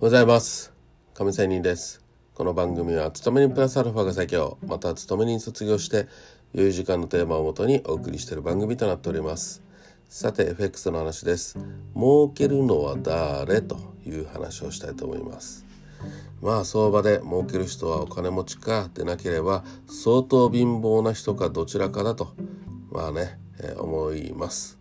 [0.00, 0.72] ございます。
[1.12, 2.02] 亀仙人です。
[2.32, 6.08] この番組は勤めにプラスアルファが最強また勤めに卒業して
[6.54, 9.62] 良い時間のテーマをもとにお送りしている番組となっております。
[10.08, 11.58] さて FX の話です。
[11.94, 13.76] 儲けるのは誰と
[14.06, 15.66] いう話をしたいと思います。
[16.40, 22.32] まあ相場で儲ける人はお金持ちかでなければ相当貧乏な人かどちらかだと
[22.90, 24.78] まあね、えー、思います。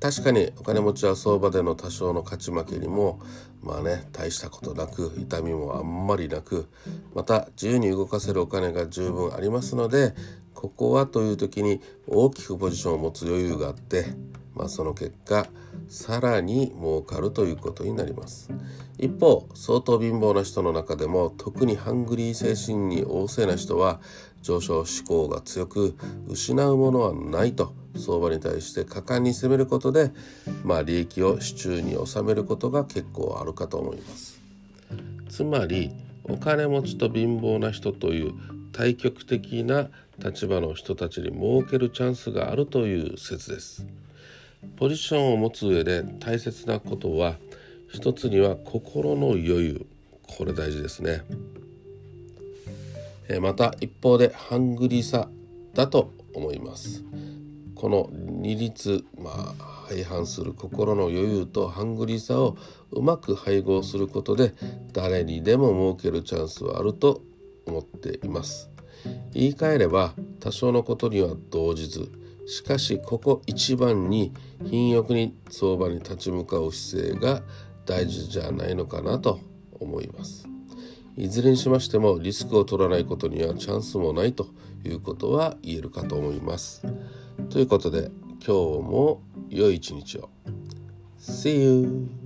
[0.00, 3.20] 確かにお金持ちは相場での多少の勝ち負けにも
[3.62, 6.68] まあね大したことなく痛みもあんまりなく
[7.14, 10.14] また自由に動かせるお金が十分ありますので
[10.54, 14.06] ここはという時に大きくポジションを持つ余裕があって
[14.54, 15.46] まあ、その結果
[15.88, 18.50] さらに儲かるということになります。
[18.98, 24.00] 一方相当貧乏な人の中でも特にハングリー精神に旺盛な人は
[24.42, 25.96] 上昇志向が強く
[26.28, 30.12] 失うものはないと相場に対して果敢に攻めることで、
[30.64, 34.40] まあ、利益を手中に収めることが結構あるかと思います。
[35.28, 35.90] つまり
[36.24, 38.32] お金持ちと貧乏な人という
[38.72, 43.86] 対極的な立場の人たちに儲けるチャンスがあるという説です。
[44.76, 47.36] ポジションを持つ上で大切なことは
[47.88, 49.86] 一つには心の余裕。
[50.36, 51.22] これ大事ですね。
[53.40, 55.28] また一方でハングリーさ
[55.74, 57.04] だと思います。
[57.74, 62.56] この二律まあ相反する心の余裕とハングリーさを
[62.90, 64.54] うまく配合することで
[64.92, 67.22] 誰にでも儲けるチャンスはあると
[67.66, 68.70] 思っています。
[69.32, 72.10] 言い換えれば多少のことには動じず
[72.46, 74.32] しかしここ一番に
[74.64, 77.42] 貪欲に相場に立ち向かう姿勢が
[77.86, 79.40] 大事じゃないのかなと
[79.80, 80.46] 思います。
[81.16, 84.48] いずれにしましてもリスクを取らないことにはチャンスもないと
[84.84, 86.84] いうことは言えるかと思います。
[87.50, 90.30] ということで今日も良い一日を。
[91.18, 92.23] See you!